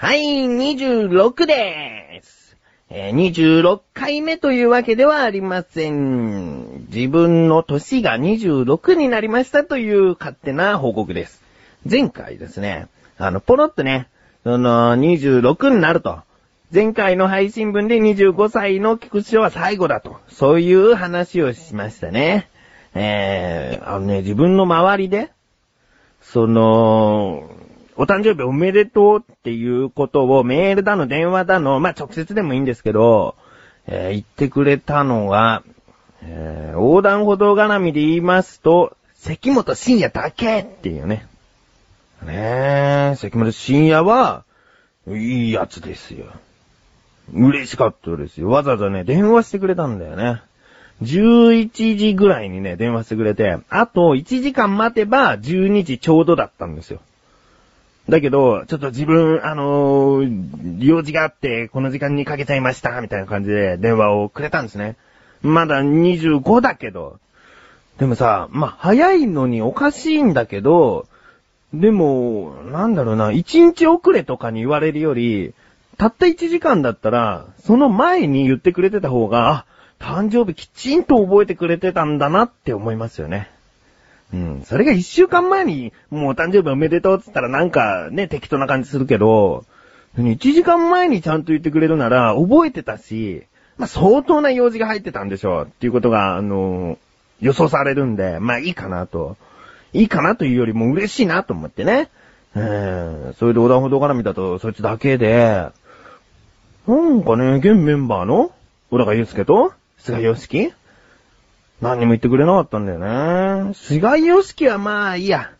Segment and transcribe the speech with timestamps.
[0.00, 2.56] はい、26でーす。
[2.88, 6.86] えー26回目というわけではありません。
[6.86, 11.42] 自分の年が26になりましたという勝手な報告です。
[11.84, 14.06] 前回ですね、あの、ポロッとね、
[14.44, 16.20] その、26になると。
[16.72, 20.20] 前回の配信分で25歳の菊池は最後だと。
[20.28, 22.48] そういう話をしましたね。
[22.94, 25.32] えー、あのね、自分の周りで、
[26.20, 27.50] その、
[28.00, 33.34] お誕生日おめでとうっていうことをメールだの電話だの、まあ、直接でもいいんですけど、
[33.88, 35.64] えー言ってくれたのは、
[36.22, 41.26] えー横断歩道絡みで言いますと、関本深也だけっていうね。
[42.22, 44.44] ねえ、関本深也は、
[45.08, 46.26] いいやつですよ。
[47.34, 48.48] 嬉しかったですよ。
[48.48, 50.40] わざわざね、電話してくれたんだよね。
[51.02, 57.00] 11時ぐらいにね、電話してくれて、あと1時間待てば12時ちょうどだったんですよ。
[58.08, 64.96] だけど、ちょっと自分、あのー用事があって、この時間にかけちゃいました、みたいな感じで電話をくれたんですね。
[65.42, 67.18] まだ25だけど。
[67.98, 71.06] でもさ、まあ、早いのにおかしいんだけど、
[71.74, 75.52] でも、なんだろうな、1日遅れとかに言われるより、
[75.98, 79.64] たった1時間だったら、その前に言ってくれてた方が、あ、
[79.98, 83.50] 誕生日きちんと覚えてくれてたんだなって思いますよね。
[84.32, 84.62] うん。
[84.64, 89.64] それが一週間前に、もうお誕生日おめでとうって言ったらなんかね、適当な感じするけど、
[90.18, 93.44] 一時間前にちゃんと言ってくれるなら、覚えてたし、
[93.76, 96.98] まあ、相当な用事が入ってたんでしょうっていうことが、あの
[97.40, 99.36] 予想されるんで、まあいいかなと。
[99.92, 102.10] いいかなというよりも嬉しいなと思ってね。
[102.54, 103.34] うん。
[103.38, 105.68] それで横断歩道絡みだと、そいつだけで、
[106.86, 108.52] なんかね、現メンバーの
[108.90, 110.72] 小高祐介と菅義樹
[111.80, 113.74] 何にも言ってくれなかったんだよね。
[113.74, 115.52] 菅義樹はまあいいや。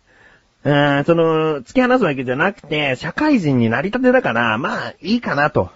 [0.65, 5.71] うーん、その、突き放すわけじゃなくて、社会人になりたてだから、まあいいかなと。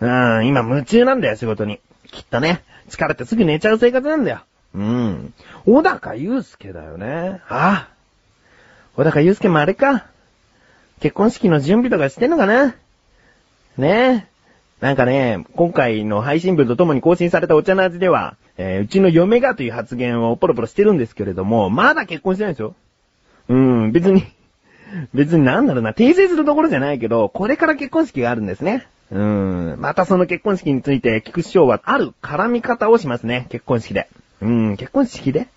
[0.00, 1.80] うん、今夢中なんだよ、仕事に。
[2.10, 4.40] きっとね、疲れてすぐ寝ちゃう生活なんだよ。
[4.74, 5.34] うん。
[5.64, 7.40] 小高祐介だよね。
[7.48, 7.88] ああ。
[8.96, 10.06] 小高祐介もあれか。
[11.00, 12.74] 結婚式の準備とかしてんのかな
[13.78, 14.35] ねえ。
[14.80, 22.74] なんかね、今回の配信分とともに更新されたお茶の味では、えーうちの嫁がという発言をポロポロしてるんですけれども、まだ結婚してないでしょ？
[23.48, 24.24] うん、別に、
[25.14, 28.86] 別になんだろうな、訂正するところじゃないけど、これから結婚式があるんですね。
[29.10, 34.08] うん、またその結婚式について聞く師匠はある絡み方をしますね、結婚式で。
[34.42, 35.48] うん、結婚式で？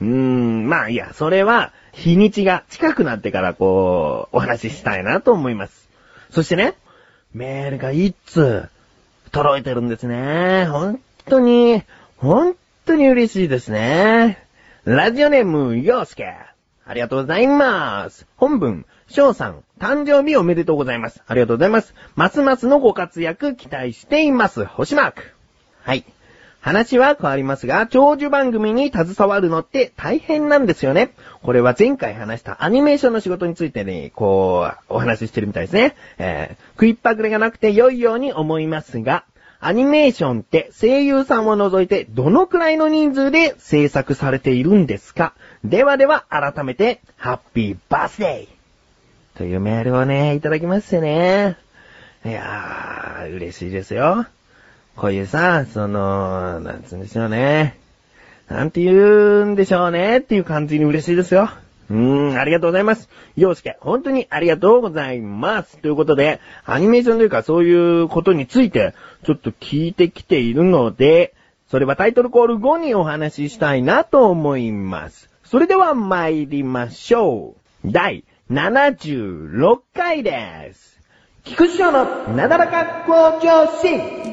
[0.00, 5.88] うーん、まあいや、それは、日にちが近くなってからこう、お話ししたいなと思います。
[6.30, 6.74] そしてね、
[7.34, 8.68] メールが一通、
[9.30, 10.66] 届いてるんですね。
[10.66, 11.82] 本当に、
[12.18, 12.54] 本
[12.84, 14.46] 当に嬉しいですね。
[14.84, 16.34] ラジオネーム、ようすけ。
[16.84, 18.26] ありがとうございます。
[18.36, 21.22] 本文、翔さん、誕生日おめでとうございます。
[21.26, 21.94] ありがとうございます。
[22.16, 24.66] ますますのご活躍期待しています。
[24.66, 25.22] 星マーク。
[25.82, 26.04] はい。
[26.62, 31.10] 話は変わりますが、長寿番組に携わるのって大変なんですよね。
[31.42, 35.96] これは前回話したアニメーションの仕事についてね、こう、お話ししてるみたいですね。
[36.18, 39.24] えー、食いっぱぐれがなくて良いように思いますが、
[39.58, 45.34] アニメーションって声優さんを除いてどのくらいの人数で制作されているんですか？
[45.64, 51.56] ではでは改めて、ハッピーバースデーというメールをね、いただきましてね。
[52.24, 54.26] いやー、嬉しいですよ。
[54.96, 57.78] こういうさ、その、なんつうんでしょうね。
[58.48, 61.48] なんて言うんでしょうねっていう感じに嬉しいですよ。
[61.90, 63.08] うーん、ありがとうございます。
[63.36, 65.78] 洋介、本当にありがとうございます。
[65.78, 68.94] ということで、アニメーションというかそういうことについて、
[69.24, 71.34] ちょっと聞いてきているので、
[71.70, 75.30] それはタイトルコール後にお話ししたいなと思います。
[75.44, 77.54] それでは参りましょ
[77.84, 77.90] う。
[77.90, 81.00] 第76回です。
[81.44, 82.04] 菊池翔の
[82.34, 84.31] なだらか向上心。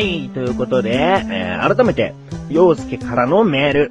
[0.00, 2.14] はい、ということで、えー改めて、
[2.48, 3.90] 洋介からのメール。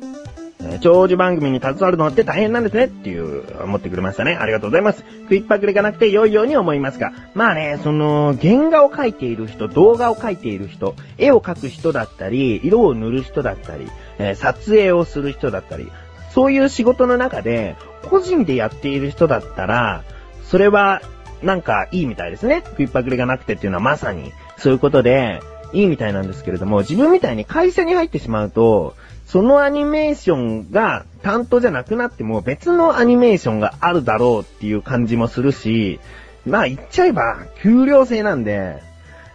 [0.59, 4.35] えー長寿番組に携わるのって大変なんですねっていう、思ってくれましたね。
[4.35, 5.05] ありがとうございます。
[5.25, 7.13] 食いっぱくれがなくて良いように思いますが。
[7.35, 13.85] まあね、その、原画を描いている人、動画を描いている人、絵を描く人だったり、色を塗る人だったり、
[14.17, 15.91] えー撮影をする人だったり、
[16.31, 17.75] そういう仕事の中で、
[18.09, 20.01] 個人でやっている人だったら、
[20.43, 21.03] それは、
[21.43, 22.63] なんかいいみたいですね。
[22.65, 25.39] 食いっぱくれがなくてっていうのはまさに、そういうことで、
[25.73, 28.95] いいみたいなんですけれども、自分みたいに会社に入ってしまうと、
[29.25, 35.99] そのアニメーションが担当じゃなくなっても別のアニメーションがあるだろうっていう感じもするし、
[36.45, 38.81] まあ言っちゃえば、給料制なんで、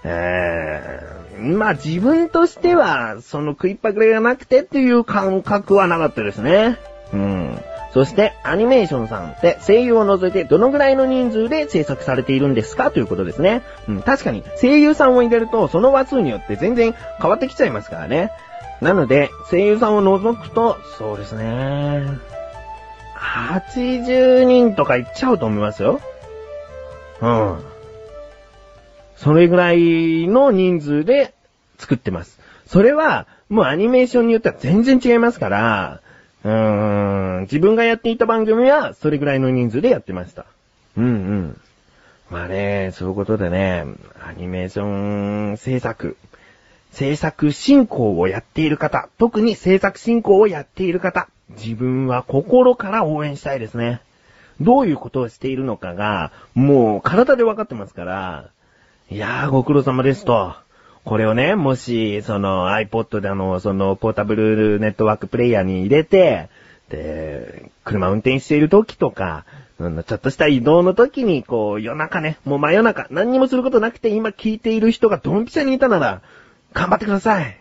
[0.03, 6.79] えー、まあ自分としては、その食いっぱぐれがなくてっていう感覚はなかったですね。
[7.13, 7.59] うん。
[7.95, 12.91] そして、アニメーションさんって声優を除いてどのぐらいの人数で制作されているんですか？
[12.91, 13.63] ということですね。
[13.89, 18.33] うん、確かに声優さんを入れるとその話数によって全然変わってきちゃいますからね。
[18.81, 22.03] なので、声優さんを除くと、そうですね。
[23.17, 26.01] 80人とかいっちゃうと思いますよ。
[27.23, 27.59] うん。
[29.17, 31.33] それぐらいの人数で
[31.79, 32.41] 作ってます。
[32.67, 36.01] それは、もうアニメーションによっては全然違いますから、
[36.45, 40.47] うーん、自分がやっていた番組は、それぐらいの人数でやってました。
[40.97, 41.61] うんうん。
[42.31, 43.85] まあね、そういうことでね、
[44.23, 46.17] アニメーション制作、
[46.93, 54.01] 制作進行をやっている方、特に制作進行をやっている方、自分は心から応援したいですね。
[54.61, 58.51] どういうことをしているのかが、もう体で分かってますから、
[59.11, 60.55] いやーご苦労様ですと。
[61.05, 66.49] これをね、もし、その iPod であの、そのポータブルネットワークプレイヤーに入れて、
[66.89, 69.45] で、車運転している時とか、
[69.79, 76.23] ちょっとした移動の時に、こう、夜中ね、もう真夜中、何にもすることなくて今聞いている人がドンピシャにいたなら、
[76.73, 77.59] 頑張ってください。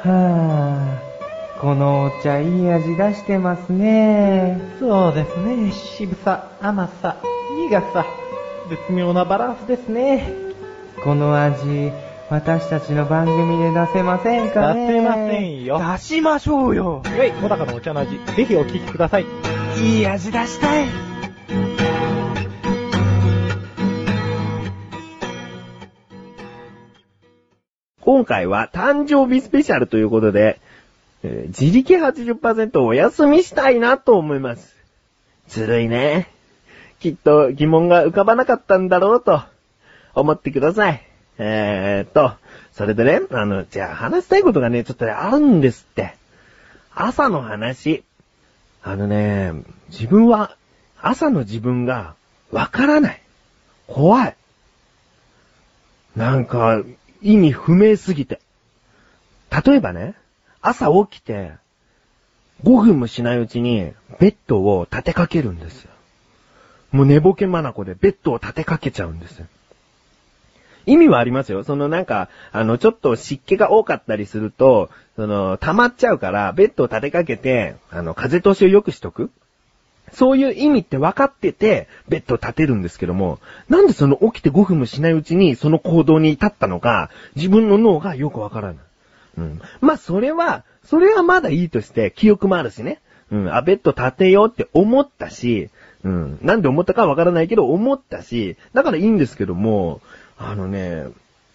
[0.00, 4.60] はぁ、このお茶いい味出してますね。
[4.80, 7.16] そうですね、渋さ、甘さ、
[7.70, 8.04] 苦さ、
[8.68, 10.51] 絶妙なバランスですね。
[11.04, 11.90] この味、
[12.30, 14.86] 私たちの番組で出せませんかね？
[14.86, 15.78] 出せませんよ。
[15.78, 17.02] 出しましょうよ。
[17.04, 19.26] はい、小高のお茶の味、ぜひお聞きください。
[19.80, 20.86] いい味出したい。
[28.00, 30.60] 今回は誕生日スペシャルということで、
[31.24, 34.76] えー、自力80%お休みしたいなと思います。
[35.48, 36.28] ずるいね。
[37.00, 39.42] きっと疑問が浮かばなかったんだろうと。
[40.14, 41.02] 思ってください。
[41.38, 42.34] えーっと、
[42.72, 46.14] それでね、あの、じゃあ話したいことがね、ちょっとね、あるんですって。
[46.94, 48.04] 朝の話。
[48.82, 49.52] あのね、
[49.88, 50.56] 自分は、
[51.00, 52.14] 朝の自分が、
[52.50, 53.22] わからない。
[53.86, 54.36] 怖い。
[56.16, 56.82] なんか、
[57.22, 58.40] 意味不明すぎて。
[59.64, 60.14] 例えばね、
[60.60, 61.52] 朝起きて、
[62.64, 65.90] 5分もしないうちに、ベッドを立てかけるんですよ。
[66.90, 69.46] もう寝ぼけまなこでベッドを立てかけちゃうんですよ。
[70.86, 71.64] 意味はありますよ。
[71.64, 79.30] そのなんか、あの、ちょっと湿気が多かったりすると、その、溜まっちゃうから、ベッドを立てかけて、あの、風通しを良くしとく。
[80.12, 83.38] そういう意味って分かってて、ベッドを立てるんですけども、
[83.68, 88.76] なんでその起きて5分もしないうちにその行動に至ったのか、自分の脳がよくわからない。
[89.38, 89.62] うん。
[89.80, 93.00] まあ、それは、それはまだいいとして、記憶もあるしね。
[93.30, 93.54] うん。
[93.54, 95.70] あ、ベッド立てようって思ったし、
[96.04, 96.38] うん。
[96.42, 100.00] なんで思ったかわからないけど、思ったし、だからいいんですけども、
[100.44, 101.06] あのね、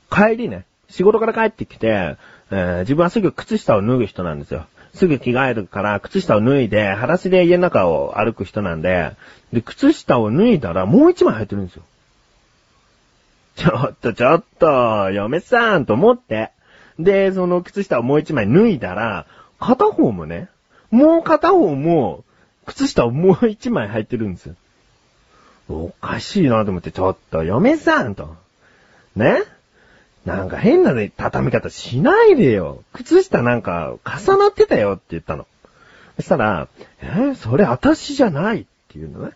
[0.09, 2.17] 帰りね、仕事から帰ってきて、
[2.49, 4.65] えー、自分はすぐ靴下を脱ぐ人なんですよ。
[4.93, 9.11] すぐ着替えるから、靴下を脱いで、裸足で家の中を歩く人なんで、
[9.53, 11.83] で、靴下を脱いだらもう一枚履いてるんですよ。
[13.55, 16.51] ちょっとちょっと、嫁さんと思って。
[16.99, 19.25] で、その靴下をもう一枚脱いだら、
[19.59, 20.49] 片方もね、
[20.89, 22.23] もう片方も、
[22.65, 24.55] 靴下をもう一枚履いてるんですよ。
[25.69, 28.35] おかしいなと思って、ちょっと、嫁さんと。
[29.17, 29.43] ね
[30.25, 32.83] なんか変なね、畳み方しないでよ。
[32.91, 35.47] 靴下なんか重なってたよって言ったの。
[36.17, 36.67] そしたら、
[37.01, 39.31] えー、それ私じゃないっていうのね。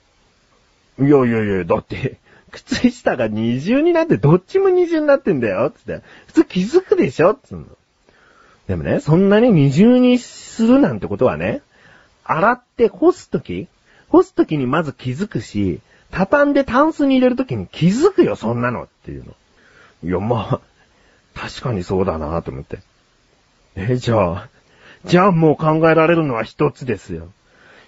[1.00, 2.18] いやいやいや、だって、
[2.52, 6.02] 靴下が二重になってどっちも二重になってんだよ、つって。
[6.28, 7.66] 普通気づくでしょつうの。
[8.68, 11.62] でもね、そんなに二重にするなんてことはね、
[12.26, 13.68] 洗って干すとき
[14.10, 15.80] 干すときにまず気づくし、
[16.12, 19.34] 畳んでタンスに入れるときに気づくよ、そんなのっていうの。
[20.04, 20.62] いや、ま
[21.36, 22.80] あ、確かにそうだなと思って。
[23.76, 24.50] え、じゃあ、
[25.06, 27.32] じゃあもう考えられるのは一つですよ。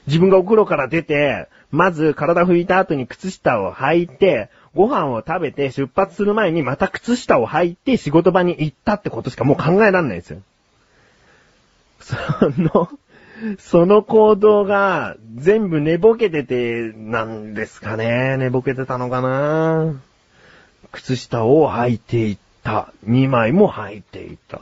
[0.07, 10.41] 自分がお風呂から出て、まず体拭いた後に靴下を履いて、ご飯を食べて出発する前にまた靴下を履いて仕事場に行ったってことしかもう考えらんないですよ。
[11.99, 12.15] そ
[12.57, 12.89] の、
[13.59, 18.37] その行動が全部寝ぼけてて、なんですかね。
[18.37, 20.01] 寝ぼけてたのかな
[20.93, 22.93] 靴下を履いていった。
[23.05, 24.61] 2枚も履いていた。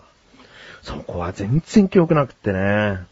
[0.81, 3.05] そこは全然記憶なくってね。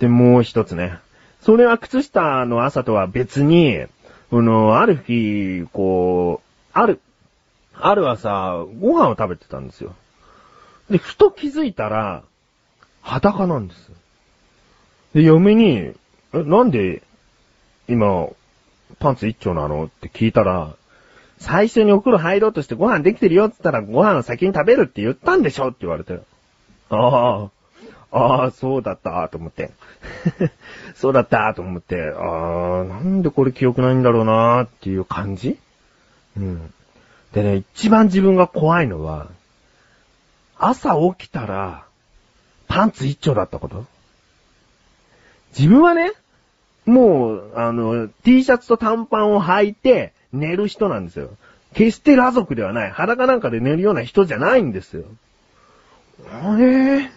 [0.00, 0.98] で、もう一つね。
[1.40, 3.84] それは靴下の朝とは別に、
[4.30, 7.00] この、ある日、こう、ある、
[7.74, 9.94] ある朝、ご飯を食べてたんですよ。
[10.90, 12.22] で、ふと気づいたら、
[13.02, 13.90] 裸なんです。
[15.14, 15.94] で、嫁に、え、
[16.32, 17.02] なんで、
[17.88, 18.26] 今、
[18.98, 19.84] パンツ一丁なの？
[19.84, 20.74] って聞いたら、
[21.38, 26.20] 最初にお風呂入ろうとしてご飯できてるよって言ったらご飯を先に食べるって言ったんでしょって言われて。
[26.90, 26.96] あ
[27.44, 27.50] あ、
[28.10, 29.70] ああ、そうだったと思って。
[30.96, 35.58] そうだったと思って、ああ、なんでこれ記憶ないんだろうなっていう感じ？
[36.36, 36.72] うん。
[37.32, 39.28] でね、一番自分が怖いのは、
[40.58, 41.84] 朝起きたら、
[42.66, 43.86] パンツ一丁だったこと
[45.56, 46.12] 自分はね、
[46.84, 51.30] もう、あの、T シャツと短パンを履いて寝る人なんですよ。
[51.74, 52.90] 決して裸族ではない。
[52.90, 55.04] 裸なんかで寝るような人じゃないんですよ。
[56.30, 57.10] あれ？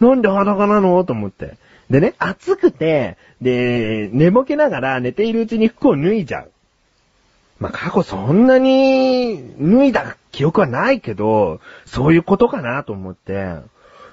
[0.00, 1.02] なんで裸なの？
[1.04, 1.56] と思って。
[1.90, 6.50] でね、暑くて、で、寝ぼけながら寝ているうちに服を脱いじゃう。
[7.58, 13.54] まあ、過去そんなに脱いだ記憶はないけど、そういうことかなと思って。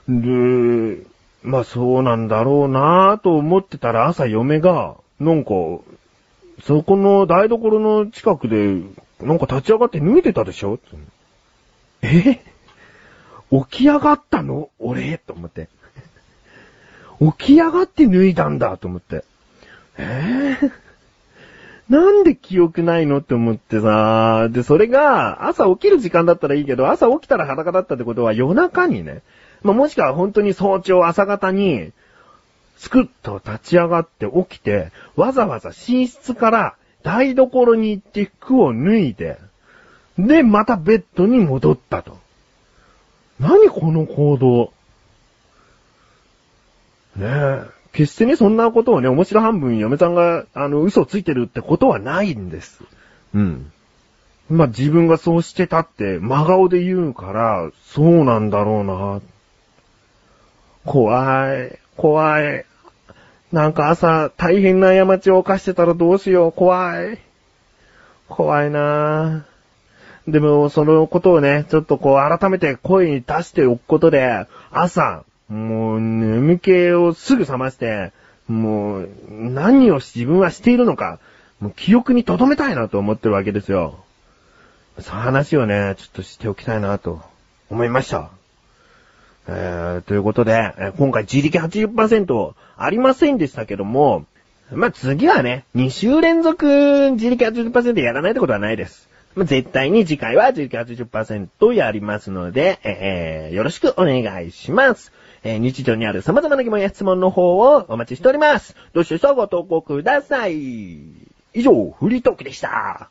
[0.08, 1.00] で、
[1.42, 5.52] まあそうなんだろうなと思ってたら朝嫁が、なんか、
[6.62, 8.82] そこの台所の近くで、
[9.22, 10.80] なんか立ち上がって脱いでたでしょ？
[12.02, 12.42] え？
[13.52, 14.70] 起き上がったの？
[14.80, 15.18] 俺？
[15.18, 15.70] と思って。
[17.20, 18.78] 起き上がって脱いだんだ？
[18.78, 19.24] と思って。
[19.98, 20.58] え？
[20.62, 20.72] ー、
[21.90, 23.20] なんで記憶ないの？
[23.20, 29.22] って思ってさ、で、それが朝起きる時間だったらいいけど、朝起きたら裸だったってことは夜中にね、
[29.62, 31.92] まあ、もしくは本当に早朝朝方に、
[32.78, 39.38] スクッと立ち上がって起きて、わざわざ寝室から台所に行って服を脱いで、
[40.18, 42.18] で、またベッドに戻ったと。
[43.40, 44.74] 何この行動。
[47.16, 47.64] ねえ。
[47.94, 52.82] 決してね、そんなことをね、面白半分嫁さんが、あの、嘘をついてるってことはないんです。
[53.34, 53.72] うん。
[54.50, 59.22] まあ、自分がそうしてたって、真顔で言うから、そうなんだろうな。
[60.86, 62.66] 怖い、怖い。
[63.52, 67.20] なんか朝、大変な過ちを犯してたらどうしよう、怖い。
[68.28, 78.12] 怖いなぁでも、そのことをね、ちょっとこう、改めて声に出しておくことで、朝、もう、眠気をすぐ覚まして、
[78.48, 81.20] もう、何を自分はしているのか、
[81.60, 84.00] もう記憶に留めたいなと思ってるわけですよ。
[85.00, 87.22] そういう話をね、ちょっとしておきたいなと
[87.70, 88.30] 思いました。
[89.48, 94.26] えー、ということで、今回自力80%ありませんでしたけども、
[94.72, 99.10] まあ、次はね、2週連続自力80%やらないってことはないです。
[99.36, 105.12] まあ、絶対に次回は自力80%やりますので、えーよろしくお願いします。
[105.44, 108.76] えー日常にある様々な疑問や質問の方をお待ちしております。
[108.94, 110.54] どうしどしご投稿ください。
[111.54, 113.10] 以上、フリートークでした。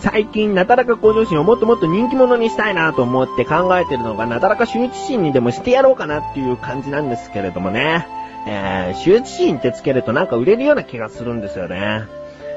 [0.00, 8.08] 最近、なだらか向上心をもっともっと人気者にしたいなと思って考えてるのが、なだらか羞恥心にでもしてやろうかなっていう感じなんですけれどもね。
[8.48, 12.02] えー、羞恥心ってつけるとなんか売れるような気がするんですよね。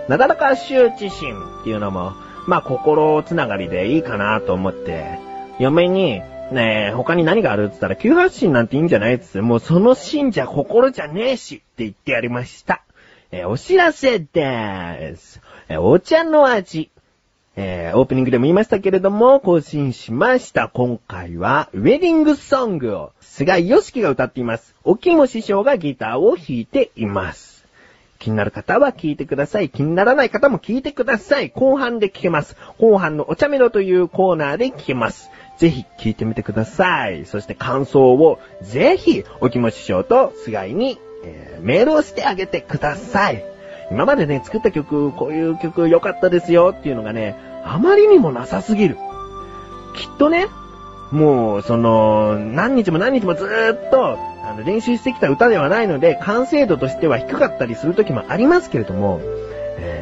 [0.07, 2.13] なだらか羞恥心っていうのも、
[2.47, 5.19] まあ心つながりでいいかなと思って、
[5.59, 12.81] 嫁に、ねえ、他に何があるって言ったら、急発信なんていいんじゃないって言って、もうその心じゃ心じゃねえしって言ってやりました。
[13.31, 15.39] えーお知らせです。
[15.67, 16.89] えーお茶の味。
[17.55, 20.67] えーオープニングでも言いましたけれども、更新しました。
[20.67, 24.73] 今回は、ウェディングソングを、菅井良樹が歌っています。
[24.83, 27.67] 沖も師匠がギターを弾いています。
[28.17, 29.69] 気になる方は聞いてください。
[29.69, 31.51] 気にならない方も聞いてください。
[31.51, 32.57] 後半で聞けます。
[32.79, 35.29] 後半のお茶メロというコーナーで聞けます。
[35.57, 37.25] ぜひ聞いてみてください。
[37.27, 43.43] そして感想をぜひ、お気持ち師匠と菅井に、えーメールをしてあげてください。
[43.91, 47.35] 今までね、作った曲、こういう曲良かったですよっていうのがね、
[47.65, 48.97] あまりにもなさすぎる。
[49.95, 50.47] きっとね、
[51.11, 59.19] もう、その、何日も何日もずーっと、あの、練習してきた歌ではないので、完成度としては低かったりする時もありますけれども、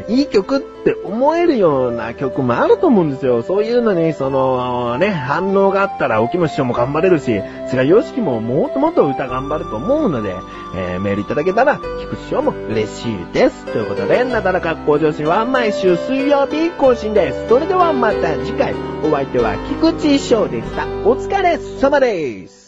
[0.09, 3.43] いい曲って思えるような曲もあると思うんですよ。
[3.43, 10.35] そういうのに、その、ね、反応があったら、沖本師匠も頑張れるし、菅良樹ももっともっと歌頑張ると思うので、
[10.75, 13.65] えーメールいただけたら、菊池師匠も嬉しいです。
[13.65, 17.49] ということで、なだらか向上心は毎週水曜日更新です。
[17.49, 18.73] それではまた次回、
[19.03, 20.85] お相手は菊池師匠でした。
[21.05, 22.66] お疲れ様です。